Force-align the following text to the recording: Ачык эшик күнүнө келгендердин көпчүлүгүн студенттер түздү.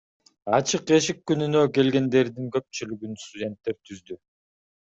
Ачык 0.57 0.93
эшик 0.95 1.19
күнүнө 1.31 1.61
келгендердин 1.77 2.49
көпчүлүгүн 2.57 3.15
студенттер 3.27 3.81
түздү. 3.91 4.23